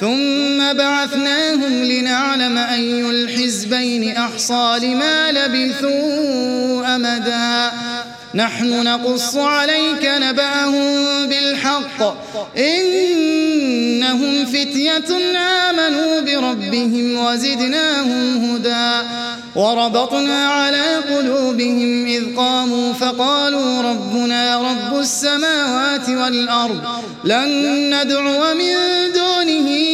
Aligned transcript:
ثم 0.00 0.72
بعثناهم 0.72 1.84
لنعلم 1.84 2.58
أي 2.58 3.10
الحزبين 3.10 4.16
أحصى 4.16 4.78
لما 4.82 5.32
لبثوا 5.32 6.96
أمدا. 6.96 7.72
نحن 8.34 8.82
نقص 8.82 9.36
عليك 9.36 10.04
نبأهم 10.04 11.26
بالحق. 11.26 12.00
إنهم 12.58 14.46
فتية 14.46 15.36
آمنوا 15.36 16.20
بربهم 16.20 17.26
وزدناهم 17.26 18.44
هدى. 18.44 19.06
وربطنا 19.54 20.48
على 20.48 20.96
قلوبهم 20.96 22.06
إذ 22.06 22.36
قاموا 22.36 22.92
فقالوا 22.92 23.82
ربنا 23.82 24.56
رب 24.60 25.00
السماوات 25.00 26.08
والأرض 26.08 26.82
لن 27.24 27.50
ندعو 27.94 28.54
من 28.54 28.74
دونه 29.14 29.93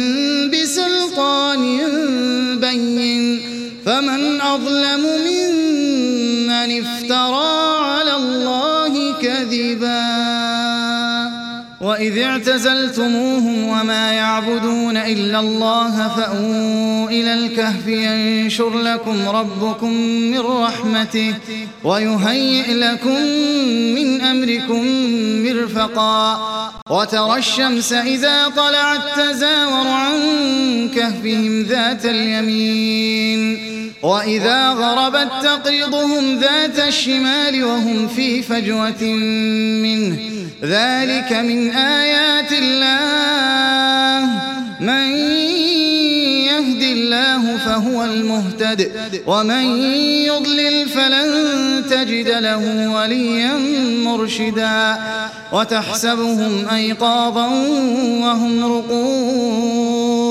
وإذ 12.01 12.17
اعتزلتموهم 12.19 13.63
وما 13.63 14.11
يعبدون 14.13 14.97
إلا 14.97 15.39
الله 15.39 16.07
فأووا 16.07 17.09
إلى 17.09 17.33
الكهف 17.33 17.87
ينشر 17.87 18.79
لكم 18.79 19.29
ربكم 19.29 19.93
من 20.31 20.39
رحمته 20.39 21.35
ويهيئ 21.83 22.73
لكم 22.73 23.21
من 23.95 24.21
أمركم 24.21 24.85
مرفقا 25.43 26.39
وترى 26.89 27.37
الشمس 27.37 27.93
إذا 27.93 28.47
طلعت 28.47 29.19
تزاور 29.19 29.87
عن 29.87 30.19
كهفهم 30.95 31.61
ذات 31.61 32.05
اليمين 32.05 33.70
وإذا 34.03 34.69
غربت 34.69 35.29
تقرضهم 35.43 36.39
ذات 36.39 36.79
الشمال 36.87 37.63
وهم 37.63 38.07
في 38.07 38.41
فجوة 38.41 39.03
منه. 39.83 40.17
ذلك 40.63 41.33
من 41.33 41.71
آيات 41.71 42.51
الله. 42.51 44.29
من 44.79 45.11
يهد 46.45 46.81
الله 46.81 47.57
فهو 47.57 48.03
المهتد. 48.03 48.91
ومن 49.27 49.65
يضلل 50.25 50.89
فلن 50.89 51.31
تجد 51.89 52.27
له 52.27 52.89
وليا 52.89 53.53
مرشدا. 54.03 54.97
وتحسبهم 55.53 56.69
أيقاظا 56.69 57.47
وهم 58.21 58.63
رقود 58.63 60.30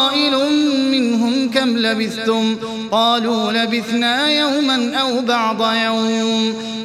كم 1.53 1.77
لبثتم؟ 1.77 2.57
قالوا 2.91 3.51
لبثنا 3.51 4.29
يوما 4.29 4.95
أو 4.95 5.21
بعض 5.21 5.73
يوم. 5.73 6.70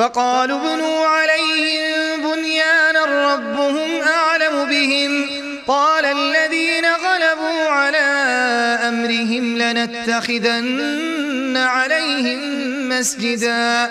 فقالوا 0.00 0.58
ابنوا 0.60 1.06
عليهم 1.06 2.20
بنيانا 2.22 3.34
ربهم 3.34 4.02
أعلم 4.02 4.64
بهم. 4.64 5.26
قال 5.66 6.04
الذين 6.04 6.84
غلبوا 6.84 7.68
على 7.68 7.98
أمرهم 8.88 9.58
لنتخذن 9.58 11.56
عليهم 11.56 12.40
مسجدا. 12.88 13.90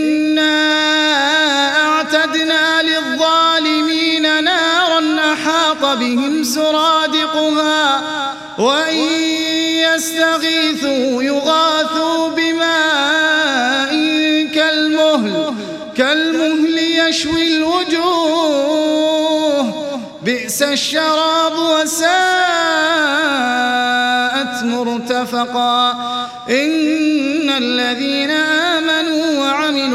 بهم 5.95 6.43
سرادقها 6.43 8.01
وإن 8.57 8.97
يستغيثوا 9.95 11.23
يغاثوا 11.23 12.29
بماء 12.29 13.91
كالمهل 14.55 15.53
كالمهل 15.97 16.77
يشوي 16.77 17.57
الوجوه. 17.57 18.81
بئس 20.25 20.61
الشراب 20.61 21.53
وساءت 21.53 22.11
مرتفقا. 24.63 25.91
إن 26.49 27.49
الذين 27.49 28.50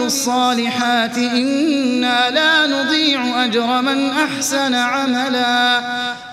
الصالحات 0.07 1.19
إنا 1.19 2.31
لا 2.31 2.67
نضيع 2.67 3.45
أجر 3.45 3.83
من 3.83 4.11
أحسن 4.11 4.75
عملا. 4.75 5.83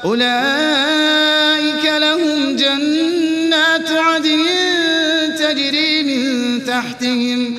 أولئك 0.05 1.85
لهم 1.85 2.55
جنات 2.55 3.91
عدن 3.91 4.45
تجري 5.39 6.03
من 6.03 6.65
تحتهم 6.65 7.57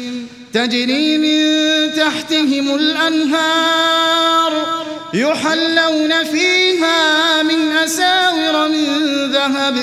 تجري 0.53 1.19
من 1.19 1.95
تحتهم 1.95 2.75
الأنهار. 2.75 4.74
يحلون 5.15 6.25
فيها 6.25 7.43
من 7.43 7.73
أساور 7.73 8.69
من 8.69 8.87
ذهب 9.33 9.77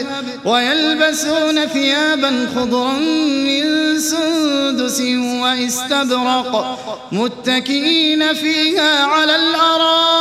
ويلبسون 0.46 1.66
ثيابا 1.66 2.48
خضرا 2.56 2.94
من 3.48 4.00
سندس 4.00 5.02
واستبرق 5.42 6.80
متكئين 7.12 8.34
فيها 8.34 9.06
على 9.06 9.36
الأرائك. 9.36 10.12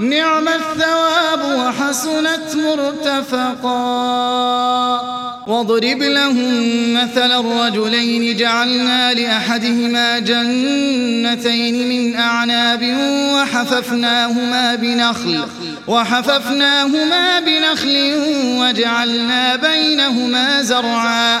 نعم 0.00 0.48
الثواب 0.48 1.42
وحسنت 1.58 2.56
مرتفقا. 2.56 3.76
واضرب 5.46 6.02
لهم 6.02 6.94
مثل 6.94 7.32
الرجلين 7.40 8.36
جعلنا 8.36 9.14
لأحدهما 9.14 10.18
جنتين 10.18 11.88
من 11.88 12.16
أعناب 12.16 12.82
وحففناهما 13.34 14.74
بنخل 14.74 15.44
وحففناهما 15.86 17.40
بنخل 17.40 18.14
وجعلنا 18.58 19.56
بينهما 19.56 20.62
زرعا. 20.62 21.40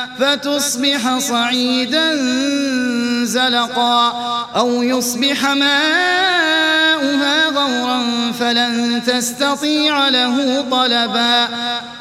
فتصبح 0.21 1.17
صعيدا 1.17 2.15
زلقا 3.23 4.07
أو 4.55 4.83
يصبح 4.83 5.45
ماؤها 5.45 7.49
غورا 7.49 8.01
فلن 8.39 9.01
تستطيع 9.07 10.09
له 10.09 10.65
طلبا 10.71 11.47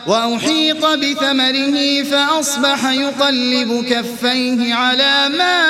وأحيط 0.06 0.86
بثمره 0.86 2.02
فأصبح 2.02 2.84
يقلب 2.84 3.84
كفيه 3.90 4.74
على 4.74 5.28
ما 5.38 5.60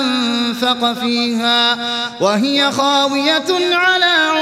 أنفق 0.00 0.92
فيها 0.92 1.78
وهي 2.20 2.72
خاوية 2.72 3.76
على 3.76 4.04
عروشها 4.04 4.41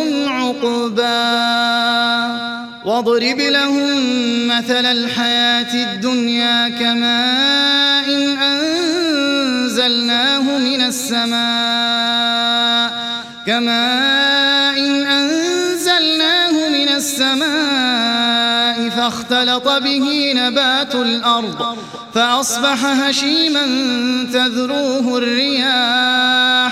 واضرب 2.85 3.39
لهم 3.39 3.97
مثل 4.47 4.85
الحياة 4.85 5.93
الدنيا 5.93 6.69
كماء 6.69 8.05
إن 8.05 8.37
أنزلناه 9.71 10.57
من 10.57 10.81
السماء 10.81 11.31
كماء 13.47 14.79
إن 14.79 15.05
أنزلناه 15.05 16.51
من 16.69 16.89
السماء 16.89 18.89
فاختلط 18.89 19.67
به 19.69 20.33
نبات 20.35 20.95
الأرض 20.95 21.77
فأصبح 22.13 22.85
هشيما 22.85 23.61
تذروه 24.33 25.17
الرياح 25.17 26.71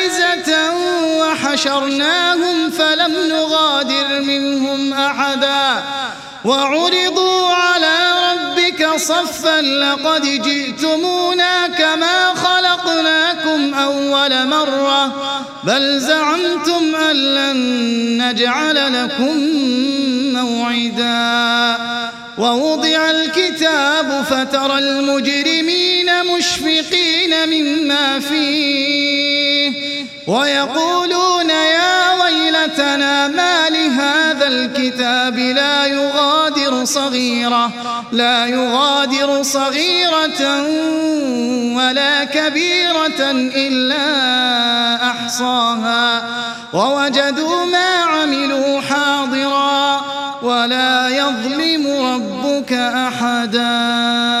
وحشرناهم 1.51 2.69
فلم 2.71 3.13
نغادر 3.29 4.21
منهم 4.21 4.93
أحدا 4.93 5.83
وعرضوا 6.45 7.53
على 7.53 7.95
ربك 8.31 8.89
صفا 8.95 9.61
لقد 9.61 10.21
جئتمونا 10.21 11.67
كما 11.67 12.33
خلقناكم 12.35 13.73
أول 13.73 14.47
مرة 14.47 15.13
بل 15.63 15.99
زعمتم 15.99 16.95
أن 16.95 17.15
لن 17.15 17.57
نجعل 18.27 19.03
لكم 19.03 19.37
موعدا 20.39 21.77
ووضع 22.37 23.09
الكتاب 23.09 24.25
فترى 24.29 24.79
المجرمين 24.79 26.25
مشفقين 26.25 27.49
مما 27.49 28.19
فيه 28.19 29.41
ويقولون 30.27 31.20
ويلتنا 32.91 33.27
ما 33.27 33.69
لهذا 33.69 34.47
الكتاب 34.47 35.37
لا 35.37 35.85
يغادر 35.85 36.85
صغيرة 36.85 37.71
لا 38.11 38.45
يغادر 38.45 39.43
صغيرة 39.43 40.41
ولا 41.75 42.23
كبيرة 42.23 43.21
إلا 43.55 44.05
أحصاها. 45.09 46.23
ووجدوا 46.73 47.65
ما 47.65 47.95
عملوا 48.03 48.81
حاضرا 48.81 50.01
ولا 50.41 51.09
يظلم 51.09 51.87
ربك 51.87 52.73
أحدا. 52.73 54.40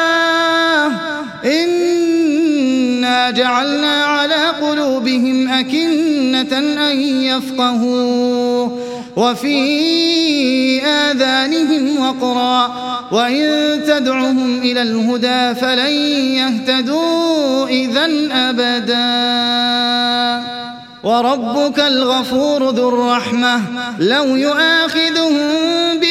جعلنا 3.29 4.05
على 4.05 4.45
قلوبهم 4.61 5.47
أكنة 5.47 6.57
أن 6.91 6.99
يفقهوا 7.01 8.69
وفي 9.15 10.85
آذانهم 10.85 11.99
وقرا 11.99 12.71
وإن 13.11 13.81
تدعهم 13.87 14.59
إلى 14.59 14.81
الهدى 14.81 15.59
فلن 15.59 15.91
يهتدوا 16.35 17.67
إذا 17.67 18.09
أبدا. 18.31 19.11
وربك 21.03 21.79
الغفور 21.79 22.69
ذو 22.69 22.89
الرحمة 22.89 23.61
لو 23.99 24.35
يؤاخذهم 24.35 25.37
بما 26.01 26.10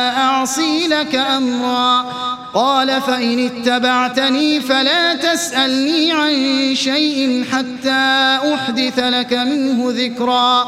أعصي 0.41 0.87
لك 0.87 1.15
أمرا. 1.15 2.05
قال 2.53 3.01
فإن 3.01 3.45
اتبعتني 3.45 4.61
فلا 4.61 5.13
تسألني 5.13 6.11
عن 6.11 6.31
شيء 6.75 7.45
حتى 7.51 8.39
أحدث 8.53 8.99
لك 8.99 9.33
منه 9.33 9.93
ذكرا. 9.97 10.67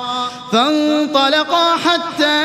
فانطلقا 0.51 1.77
حتى 1.77 2.43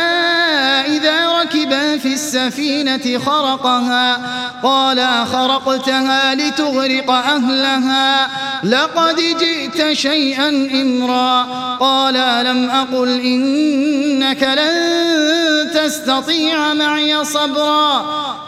إذا 0.86 1.42
ركبا 1.42 1.98
في 1.98 2.12
السفينة 2.12 3.18
خرقها. 3.26 4.20
قال 4.62 4.98
أخرقتها 4.98 6.34
لتغرق 6.34 7.10
أهلها. 7.10 8.28
لقد 8.64 9.16
جئت 9.16 9.92
شيئا 9.92 10.48
إمرا. 10.82 11.42
قال 11.80 12.16
ألم 12.16 12.70
أقل 12.70 13.20
إنك 13.20 14.42
لن 14.42 15.37
تستطيع 15.74 16.74
معي 16.74 17.24
صبرا. 17.24 18.04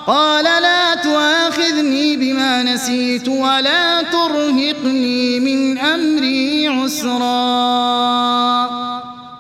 قال 0.06 0.44
لا 0.44 0.94
تؤاخذني 0.94 2.16
بما 2.16 2.62
نسيت 2.62 3.28
ولا 3.28 4.02
ترهقني 4.02 5.40
من 5.40 5.78
أمري 5.78 6.68
عسرا. 6.68 8.60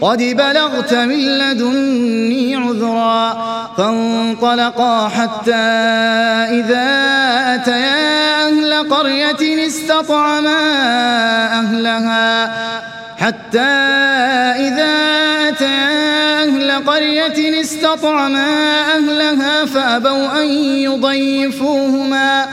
قد 0.00 0.18
بلغت 0.18 0.94
من 0.94 1.38
لدني 1.38 2.56
عذرا 2.56 3.36
فانطلقا 3.76 5.08
حتى 5.08 5.54
إذا 6.60 6.86
أتيا 7.54 8.48
أهل 8.48 8.88
قرية 8.90 9.66
استطعما 9.66 10.58
أهلها 11.52 12.52
حتى 13.18 13.60
إذا 14.66 14.94
أتيا 15.48 16.44
أهل 16.44 16.84
قرية 16.86 17.60
استطعما 17.60 18.46
أهلها 18.96 19.64
فأبوا 19.64 20.42
أن 20.42 20.48
يضيفوهما 20.58 22.46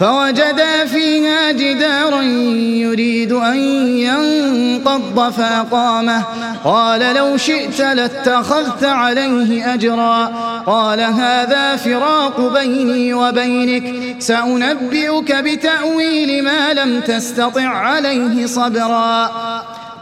فوجدا 0.00 0.84
فيها 0.84 1.52
جدارا 1.52 2.22
يريد 2.22 3.32
أن 3.32 3.58
ينقض 3.98 5.32
فأقامه. 5.32 6.24
قال 6.64 7.14
لو 7.14 7.36
شئت 7.36 7.80
لاتخذت 7.80 8.84
عليه 8.84 9.74
أجرا. 9.74 10.24
قال 10.66 11.00
هذا 11.00 11.76
فراق 11.76 12.40
بيني 12.40 13.14
وبينك. 13.14 14.16
سأنبئك 14.18 15.32
بتأويل 15.32 16.44
ما 16.44 16.72
لم 16.72 17.00
تستطع 17.00 17.68
عليه 17.68 18.46
صبرا. 18.46 19.30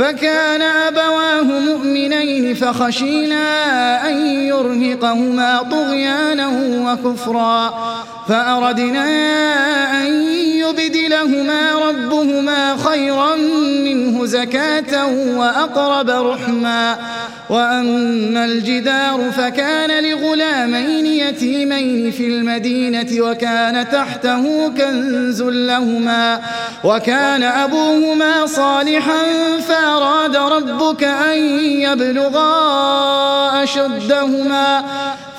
فكان 0.00 0.62
أبواه 0.62 1.42
مؤمنين 1.42 2.54
فخشينا 2.54 4.08
أن 4.08 4.26
يرهقهما 4.26 5.62
طغيانا 5.62 6.48
وكفرا 6.86 7.74
فأردنا 8.28 9.04
أن 10.02 10.12
يبدلهما 10.34 11.72
ربهما 11.72 12.76
خيرا 12.76 13.36
منه 13.84 14.26
زكاة 14.26 15.06
وأقرب 15.36 16.10
رحما 16.10 16.96
وأما 17.50 18.44
الجدار 18.44 19.30
فكان 19.32 20.04
لغلامين 20.04 21.06
يتيمين 21.06 22.10
في 22.10 22.26
المدينة 22.26 23.06
وكان 23.20 23.88
تحته 23.88 24.68
كنز 24.68 25.42
لهما 25.42 26.40
وكان 26.84 27.42
أبوهما 27.42 28.46
صالحا 28.46 29.22
فأراد 29.68 30.36
ربك 30.36 31.04
أن 31.04 31.38
يبلغا 31.64 32.52
أشدهما 33.62 34.84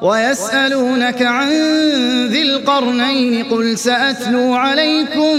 ويسألونك 0.00 1.22
عن 1.22 1.48
ذي 2.26 2.42
القرنين 2.42 3.44
قل 3.44 3.78
سأتلو 3.78 4.54
عليكم 4.54 5.36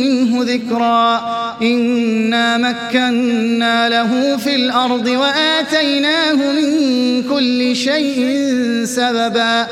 منه 0.00 0.44
ذكرا 0.44 1.22
إنا 1.62 2.56
مكنا 2.56 3.88
له 3.88 4.36
في 4.36 4.54
الأرض 4.54 5.06
وآتيناه 5.06 6.32
من 6.32 7.22
كل 7.22 7.76
شيء 7.76 8.44
سببا 8.84 9.66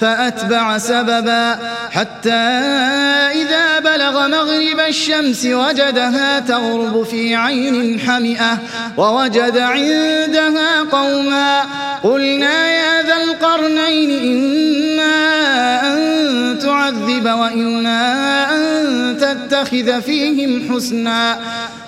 فأتبع 0.00 0.78
سببا 0.78 1.58
حتى 1.90 2.30
إذا 3.34 3.78
بلغ 3.78 4.28
مغرب 4.28 4.80
الشمس 4.88 5.46
وجدها 5.46 6.40
تغرب 6.40 7.02
في 7.02 7.36
عين 7.36 8.00
حمئة 8.00 8.58
ووجد 8.96 9.58
عندها 9.58 10.82
قوما 10.92 11.60
قلنا 12.02 12.70
يا 12.70 13.02
ذا 13.02 13.16
القرنين 13.16 13.39
إما 14.10 15.16
أن 15.92 16.58
تعذب 16.58 17.24
وإما 17.24 18.02
أن 18.54 19.18
تتخذ 19.18 20.02
فيهم 20.02 20.74
حسنا. 20.74 21.38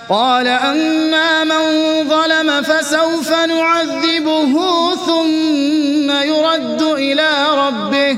قال 0.09 0.47
أما 0.47 1.43
من 1.43 1.63
ظلم 2.09 2.61
فسوف 2.61 3.31
نعذبه 3.31 4.53
ثم 4.95 6.11
يرد 6.11 6.81
إلى 6.81 7.29
ربه 7.57 8.17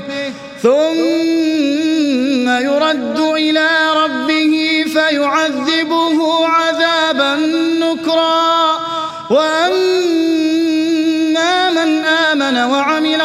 ثم 0.62 2.48
يرد 2.48 3.18
إلى 3.18 3.68
ربه 3.96 4.84
فيعذبه 4.92 6.45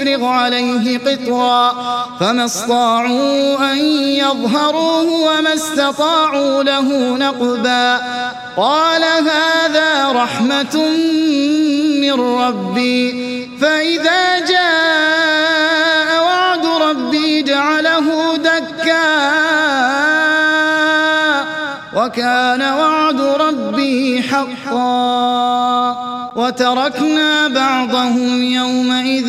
أفرغ 0.00 0.24
عليه 0.24 0.98
قطرا 0.98 1.72
فما 2.20 2.44
استطاعوا 2.44 3.72
أن 3.72 3.78
يظهروه 3.94 5.12
وما 5.12 5.54
استطاعوا 5.54 6.62
له 6.62 7.16
نقبا 7.16 8.00
قال 8.56 9.04
هذا 9.04 10.12
رحمة 10.12 10.86
من 12.00 12.20
ربي 12.20 13.50
فإذا 13.60 14.38
جاء 14.38 16.22
وعد 16.24 16.66
ربي 16.66 17.42
جعله 17.42 18.36
دكا 18.36 19.30
وكان 21.96 22.62
وعد 22.62 23.20
ربي 23.20 24.22
حقا 24.22 26.10
وتركنا 26.36 27.48
بعضهم 27.48 28.42
يومئذ 28.42 29.28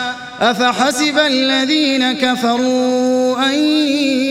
أفحسب 0.41 1.17
الذين 1.17 2.11
كفروا 2.11 3.45
أن 3.45 3.53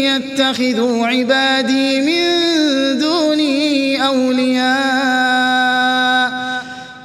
يتخذوا 0.02 1.06
عبادي 1.06 2.00
من 2.00 2.98
دوني 2.98 4.06
أولياء 4.06 4.70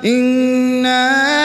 إنا 0.05 1.44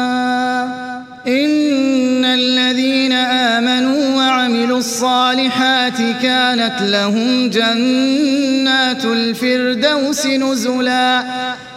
الصالحات 5.01 5.97
كانت 6.21 6.81
لهم 6.81 7.49
جنات 7.49 9.05
الفردوس 9.05 10.25
نزلا 10.25 11.23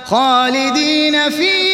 خالدين 0.04 1.30
فيها 1.30 1.73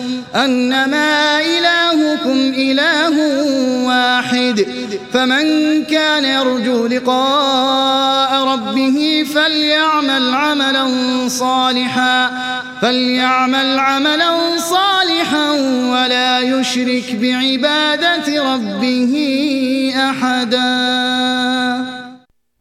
أنما 0.35 1.39
إلهكم 1.39 2.53
إله 2.57 3.15
واحد 3.87 4.65
فمن 5.13 5.43
كان 5.83 6.25
يرجو 6.25 6.87
لقاء 6.87 8.43
ربه 8.43 9.25
فليعمل 9.35 10.33
عملا 10.33 10.87
صالحا 11.27 12.31
فليعمل 12.81 13.79
عملا 13.79 14.57
صالحا 14.57 15.51
ولا 15.91 16.39
يشرك 16.39 17.15
بعبادة 17.15 18.53
ربه 18.53 19.13
أحداً. 19.95 22.00